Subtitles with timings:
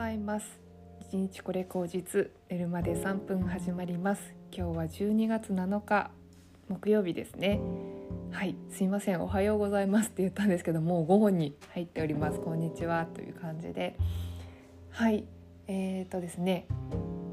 [0.00, 0.46] ざいます。
[0.98, 4.34] 一日これ口実寝るまで3分始まります。
[4.50, 6.10] 今日は12月7日
[6.68, 7.60] 木曜日ですね。
[8.32, 12.40] はいすいませんおはようございますって言ったんですけどもう午後に入っております。
[12.40, 13.98] こんにちはという感じで。
[14.88, 15.26] はい
[15.66, 16.66] えーとですね。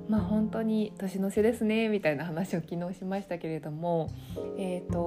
[0.09, 4.09] まあ本当に年の瀬ですねみたいな話を昨日しましたけれども
[4.57, 4.97] えーと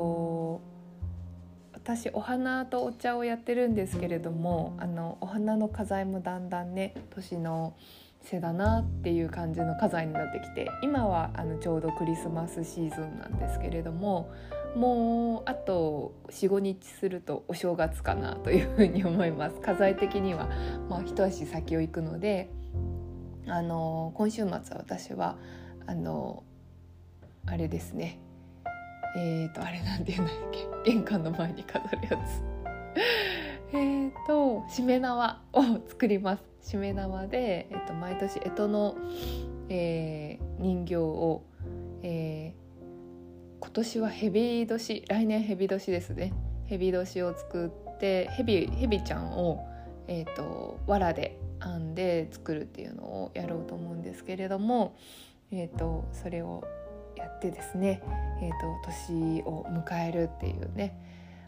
[1.96, 7.75] 私お花とお茶をやってるんですけれどもあのお花の花材もだんだんね年の
[8.22, 14.31] 瀬だなっていう感じの花材になってきて今はあのちょうどクリスマスシーズンなんですけれども
[14.76, 19.57] もうあと45日するとお正月かなというふうに思います。
[19.61, 20.48] 花材的には、
[20.89, 22.50] まあ、一足先を行くので
[23.48, 25.36] あの今週末は私は
[25.89, 26.45] あの
[27.46, 28.20] あれですね
[29.17, 30.37] えっ、ー、とあれなんて言うんだっ
[30.85, 30.93] け？
[30.93, 32.42] 玄関の前に飾るやつ。
[33.77, 36.45] えっとしめ縄を作ります。
[36.62, 38.95] しめ縄で、えーと、毎年干支の、
[39.69, 41.43] えー、人形を、
[42.03, 46.33] えー、今年は蛇年来年蛇年ですね。
[46.67, 49.67] 蛇年を作って蛇蛇ちゃんを、
[50.06, 54.95] えーと、藁で編んで作るっていうのをやろうと思うんですけれども、
[55.51, 56.62] えーとそれを
[57.16, 58.03] やってですね、
[58.41, 60.97] えーと、年を迎えるっていうね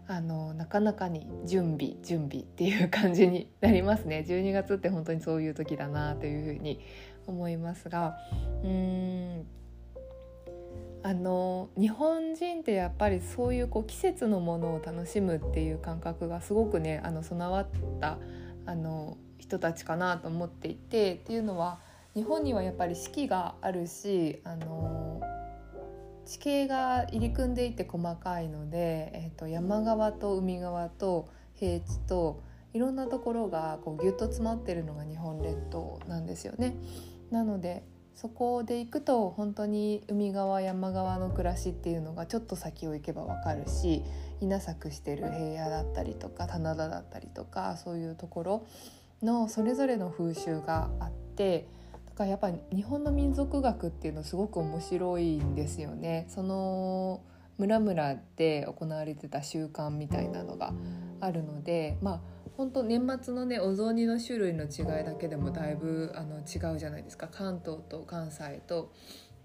[0.08, 4.24] あのなかなかに準備準備っていう感じになりますね。
[4.28, 6.80] 12月って本当にそういう時だなというふうに
[7.27, 8.16] 思いますが
[8.64, 9.46] うん
[11.05, 17.66] あの日本人ってやっぱりそういうこう季節のものを楽しむっていう感覚がすごくねあの備わっ
[18.00, 18.18] た
[18.66, 21.80] あの人たちかなと思っていてっていうのは
[22.14, 25.20] 日本にはやっぱり四季があるしあの
[26.25, 32.42] 地形が入り組んでいて細かいので、えーと、山側と海側と平地と
[32.73, 36.75] いろんなところがこうギュッと詰まってるのが日本列島なんですよね。
[37.31, 44.02] なのでそこで行くと本当に海側山側の暮らしっていうのがちょっと先を行けばわかるし
[44.41, 48.67] 稲作してる平野だったりとか棚田だったりとかそういうところ
[49.23, 51.67] のそれぞれの風習があって
[52.22, 56.27] かやっぱり日本の民族学っていうのすごく面白いんですよね。
[56.28, 57.20] その
[57.58, 60.72] 村々で行われてた習慣みたいなのが
[61.20, 62.20] あるのでまあ
[62.56, 68.92] 本当年末のねお雑煮の種類の違いだけでもだいぶあの違うじゃないですか関東と関西と、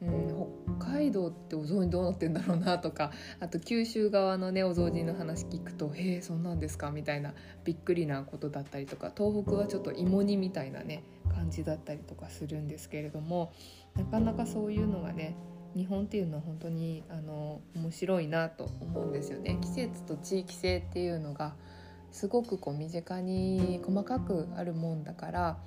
[0.02, 0.48] うん、
[0.80, 7.34] 北海道ってお雑煮どうなってんだろうなとかあと九州側のねお雑煮の話聞くと「へえそんなんですか」みたいな
[7.66, 11.04] びっくりなことだったりとか東北はちょっと芋煮みたいなね
[11.48, 13.54] 感じだったりとかするんですけれども
[13.96, 15.36] なかなかそういうのがね
[15.76, 19.60] 日本っていうのは本当にあの面白いなと思うんですよね。
[19.62, 21.54] 季節と地域性っていうのが
[22.12, 25.58] すごくこう身近に細かくあるもんだから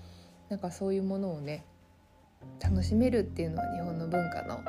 [0.48, 1.64] なんかそういうものをね
[2.62, 4.60] 楽しめるっていうのは日本の文化の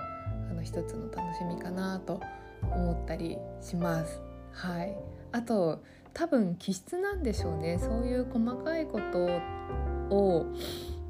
[0.50, 2.22] あの一つの楽しみかなと
[2.62, 4.22] 思ったりします。
[4.54, 4.96] はい、
[5.32, 5.82] あと
[6.14, 9.42] 多分気質なんでしょうねそういう細かいこと
[10.16, 10.46] を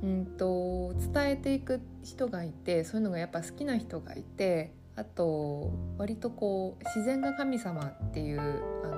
[0.03, 8.95] うんと伝えていく人がいてそういうのがやっぱ好きな人がいてあと割とこう自然が神様っていうあの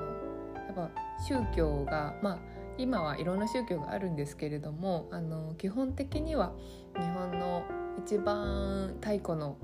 [0.66, 0.90] やっぱ
[1.28, 2.40] 宗教がまあ
[2.78, 6.54] 今はいろんな宗教があるんですけれどもあの基本的には
[6.96, 7.64] 日本の
[8.00, 9.58] 一番太古の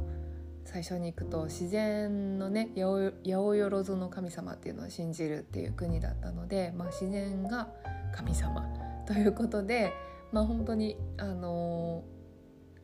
[0.66, 7.70] 最初に行くと自然のね八百万の神様っていうのを信じるっていう国だったので、まあ、自然が
[8.14, 8.64] 神様
[9.08, 9.92] ということで
[10.32, 12.04] まあ本当にあの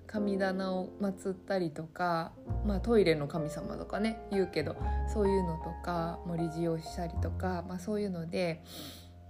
[0.08, 2.32] 神棚を祀ったりとか、
[2.66, 4.76] まあ、トイレの神様とかね言うけど
[5.14, 8.64] そういうのとか森地をしたりとか、まあ、そういうので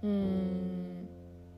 [0.02, 1.08] うん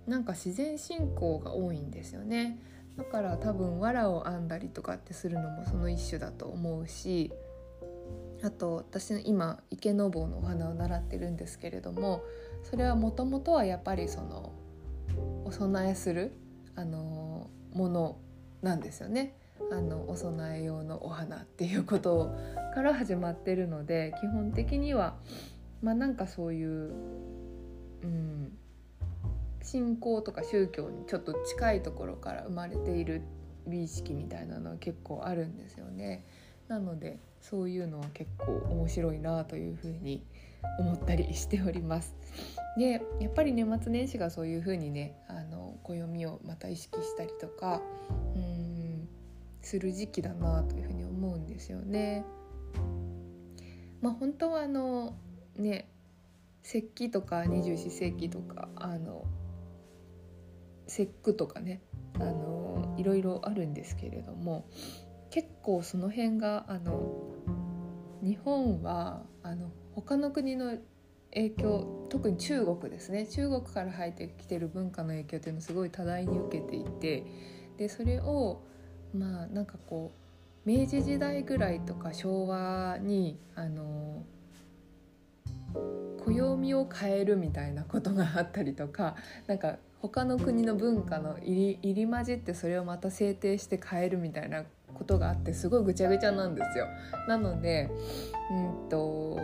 [0.07, 2.59] なんか自然信仰が多いんですよね。
[2.97, 7.31] だから多分藁を編んだりとかってするのもその一種だと思うし
[8.43, 12.23] あと私の今池の坊のお花を習ってるんですけれども
[12.65, 14.53] それはもともとはやっぱりその
[15.45, 16.33] お供えする
[16.79, 18.19] あのもの
[18.63, 19.35] なんですよね。
[19.73, 22.33] あのお供え用のお花っていうこと
[22.73, 25.17] から始まってるので基本的には
[25.83, 26.93] まあなんかそういう、
[28.05, 28.53] うん、
[29.61, 33.23] 信仰とか宗教にちょっと近いところから生まれている
[33.67, 36.25] 美意識みたいなのは結構あるんですよね。
[36.69, 40.23] なのでそういうのは結構面白いなというふうに
[40.79, 42.15] 思ったりしております。
[42.77, 47.81] でやっぱり年末年始がそういうふうにねあの暦をまた意識したりとか
[48.37, 49.09] うん
[49.63, 52.25] する時期だなというふうに思うんですよね。
[54.01, 55.17] まあ本当はあの
[55.57, 55.89] ね
[56.65, 59.25] 石器とか二十四節気とかあの
[60.87, 61.81] 節句とかね
[62.15, 64.67] あのいろいろあるんですけれども
[65.31, 67.29] 結構その辺があの
[68.23, 70.79] 日本はあの他の国の
[71.33, 73.27] 影響特に中国ですね。
[73.27, 77.25] 中国から入ってきてる文化の影響っていうのをすごい多大に受けていて
[77.77, 78.63] でそれを
[79.15, 80.13] まあなんかこ
[80.67, 84.25] う明治時代ぐらいとか昭和にあの
[86.25, 89.17] 暦を変えるみたいなことがあったりとか
[89.47, 94.65] なんか他の国の文化の入り入り混じってそれをまた制定して変えるみたいな
[94.99, 96.87] ことがあってすごいぐちゃぐちゃなんですよ。
[97.29, 97.91] なので
[98.51, 99.39] うんと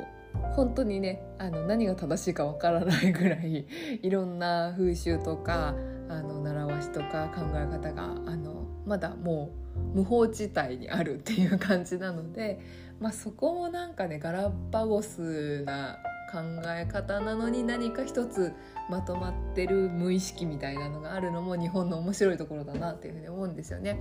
[0.57, 3.67] 本当にねあの何が正しいかわからないぐらい
[4.03, 5.75] いろんな風習とか
[6.09, 9.53] あの習わしとか考え方があのまだも
[9.95, 12.61] う無法地帯にあるっていう感じなので、
[13.01, 15.99] まあ、そこもなんかねガラパゴスな
[16.31, 18.53] 考え方なのに何か一つ
[18.91, 24.01] まとまってる無意識みたいなのがあるのも日本の面白いところだなっていうふうに思うんですよね。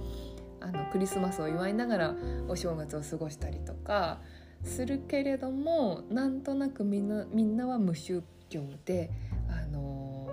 [0.63, 2.15] あのクリスマスを祝いながら
[2.48, 4.19] お正月を過ごしたりとか
[4.63, 9.12] するけれどもなんとなくみんなみんなは無宗教で、
[9.50, 10.30] あの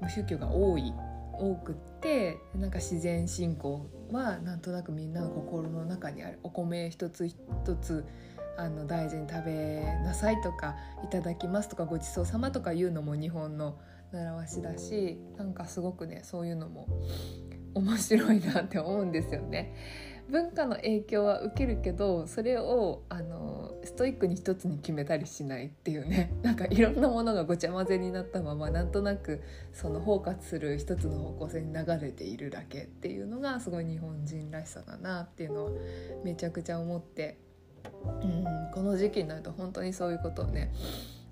[0.00, 0.92] 無宗教が多い
[1.32, 6.40] 多くってなんか自然信仰はなんとなくみんなの心の中にある。
[6.42, 7.36] お米一つ一
[7.80, 8.04] つ
[8.56, 10.74] あの大事に食べなさいとか
[11.04, 13.78] いただきますとかごちそうさまとか言うのも日本の
[14.10, 16.88] 習わしだしなんかすごくねそういうのも
[17.78, 19.74] 面白いなって思うんですよね。
[20.30, 29.40] 文化の影響は受けるけどそれをあのストイックに一つに決めたりしないっていうね なんかいろんなものがごちゃ混ぜになったままなんとなく
[29.72, 35.70] その包括する一つの方向性に流れているだけっていうのがすごい日本人らしさだなっていうのは
[36.24, 37.38] めちゃくちゃ思って
[38.22, 40.72] うんこの時期になると本当にそういうことをね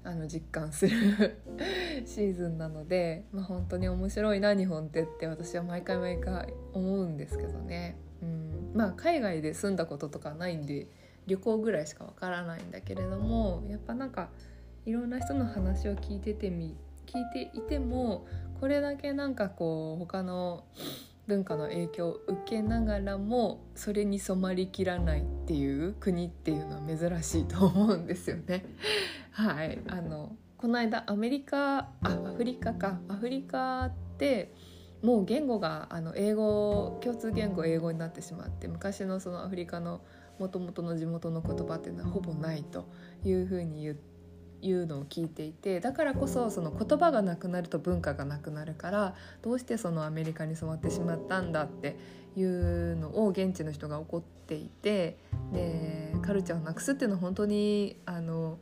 [0.06, 1.37] あの実感する
[2.06, 10.87] シーズンなので、まあ、本当に面白いな日本ってって私は毎回毎回思うんですけどね、うん、まあ海外で住んだこととかないんで
[11.26, 14.31] 旅行ぐらいしかわからないんだけれどもやっぱなんか
[14.85, 16.76] いろんな人の話を聞いててみ
[17.06, 18.26] 聞いていても
[18.61, 20.64] これだけなんかこう他の
[21.26, 28.64] 文化の影響を受けながらもそれに染まりきらないっていう国っていうのは珍しいと思うんですよね。
[29.37, 34.55] はいあのこの間アメリカあアフリカかアフリカって
[35.03, 40.00] もう言語があの英語共通言語英語になってしまって昔のそのアフリカの
[40.38, 42.88] もともとの地元の言葉っていうのはほぼないと
[43.27, 43.93] いうふうに言。
[43.93, 51.97] うのを聞いていてだからこそその言葉がなくなると文化がなくなるからどうしてそのアメリカに染まってしまったんだって
[52.37, 55.19] いうのを現地の人が怒っていて
[55.53, 58.59] でカルチャーをなくすっていうのは本当にあの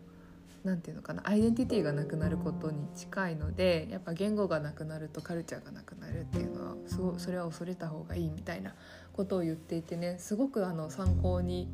[0.64, 8.75] なて言うのかなアイデンティティがなくなることに近いのでやっぱ言語がなくなるとカルチャーがなくなるっていうのはすごそれは恐れた方がいいみたいな
[9.12, 11.69] ことを言っていてねすごくあの参考に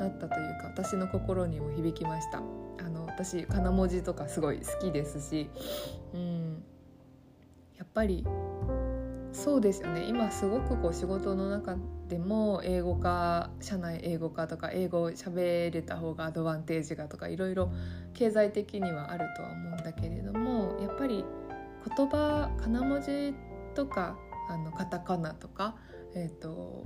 [0.00, 2.38] なったというか私の心にも響きました。
[2.38, 5.50] あの私金文字とかすごい好きですし、
[6.14, 6.62] うん、
[7.76, 8.24] やっぱり
[9.32, 10.04] そうですよね。
[10.08, 11.76] 今すごくこう仕事の中
[12.08, 17.70] でも英語化社内英語化とか英語を喋れた方がアドバンテージがとかいろいろ
[18.14, 21.24] 経済的にはあるとは思うんだけれどもやっぱり
[21.96, 23.34] 言葉金文字
[23.74, 24.18] とか
[24.48, 25.76] あのカタカナとか、
[26.16, 26.84] えーと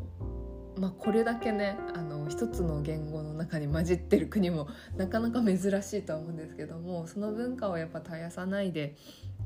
[0.76, 8.96] まあ、これだけねあの一つの言語の中に混じってる国もなかなか珍しいとは思うんですけどもその文化をやっぱ絶やさないで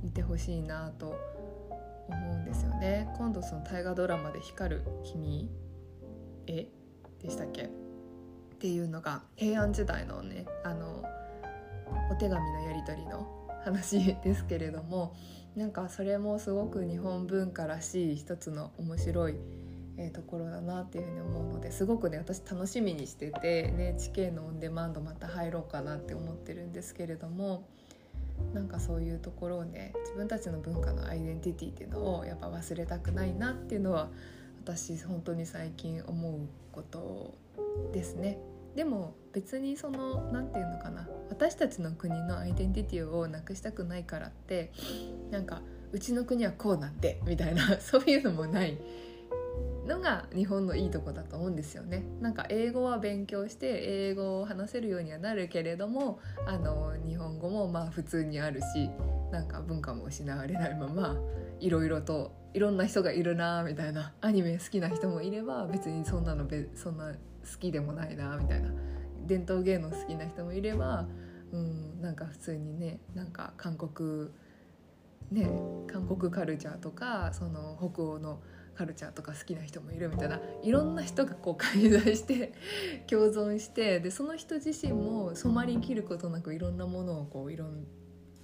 [0.05, 1.38] いてほしいなと思
[2.09, 3.09] 思うんですよね。
[3.17, 5.51] 今度その大河ドラマで光る君
[6.47, 6.67] 絵
[7.21, 7.65] でしたっけ？
[7.65, 7.69] っ
[8.59, 11.05] ていうのが平安時代のねあの
[12.11, 15.15] お手紙のやり取りの話ですけれども
[15.55, 19.37] なんかそれもすごく日本文化らしい一つの面白い
[19.97, 27.69] えところだなっていうふうに思うのですごくね私楽しみにしてて NHK のオンデマンドまた入ろうかなって思ってるんですけれども
[28.55, 34.09] なんかそういうところをね自分たちの文化のアイデンティティっていうのをやっぱ忘れたくないなっていうのは
[34.65, 37.35] 私本当に最近思うこと
[37.93, 38.39] ですね。
[38.75, 44.71] でも別にその何て言うのかな私たちの国のアイデンティティをなくしたくないからって
[45.31, 48.79] なんかうちの国はこうなんてみたいな そういうのもない
[49.89, 52.05] のが日本のいいとこだと思うんですよね。
[52.21, 58.91] なんか英語は勉強して英語を話せるようにはなるけれどもあの日本語もまあ普通にあるし
[59.33, 61.17] なんか文化も失われないまま
[61.61, 68.71] いろいろといろんな人がいるなみたいなアニメ好きな人もいれば別にそんなのべそんな好きでもないなみたいな
[69.27, 71.07] 伝統芸能好きな人もいれば、
[71.53, 74.31] うん、なんか普通にねなんか韓国
[75.31, 75.51] ね
[75.87, 78.41] 韓国カルチャーとかその北欧の
[78.79, 82.53] カルチャーとか好きな人もいるみたいないろんな人がこう介在して
[83.11, 87.89] 共存してでその人自身も染まりきることなくいろんなものをこういろん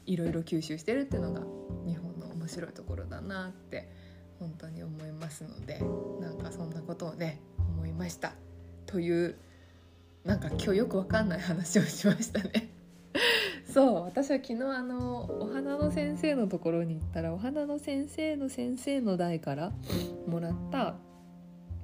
[0.07, 1.43] いろいろ吸収してるっていうのが
[1.87, 3.89] 日本の面白いところだなって
[4.41, 5.81] 本当に思いますので
[6.21, 8.35] なんかそんなことをね思いました。
[8.87, 9.37] という
[10.25, 12.74] なんか今日よくわかんない話をしましたね。
[13.75, 19.73] そう私は昨日あのお花の先生のところに行ったらお花の先生の先生の代から
[20.29, 20.95] もらった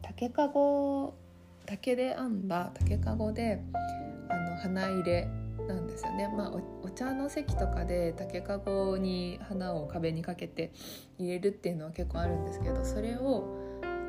[0.01, 1.15] 竹かご
[1.67, 3.61] 竹で編んだ竹かごで
[4.29, 5.29] あの花入れ
[5.67, 6.53] なんですよね、まあ、
[6.85, 10.71] お茶の席とかで竹かごに花を壁にかけて
[11.19, 13.49] 入れるっていうのは結構あるんですけどそれを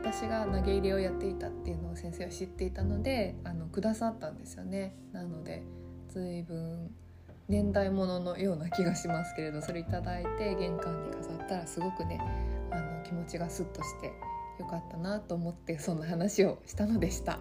[0.03, 4.95] 私が投げ入れをやっていたっていうのを先生は知っていたのであのくださったんですよね。
[5.13, 5.63] なので
[6.09, 6.91] 随分
[7.51, 12.17] 年代物のような気がしますけれどそれ頂いて玄関に飾ったらすごくね
[12.71, 14.13] あの気持ちがスッとして
[14.57, 17.39] よかったなと思ってそんな話をしたのでした。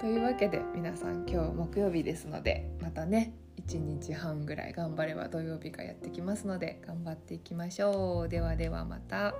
[0.00, 3.34] というわけで皆さん今日木曜日ですのでまたね
[3.66, 8.28] 1日半ぐらい頑張れば土曜日がやってきますので頑張っていきましょう。
[8.28, 9.34] ではではまた。